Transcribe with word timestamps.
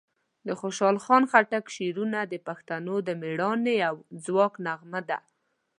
د 0.47 0.49
خوشحال 0.59 0.97
خان 1.05 1.23
خټک 1.31 1.65
شعرونه 1.75 2.19
د 2.25 2.33
پښتنو 2.47 2.95
د 3.07 3.09
مېړانې 3.21 3.77
او 3.89 3.95
ځواک 4.25 4.53
نغمه 4.65 5.01
ده. 5.09 5.19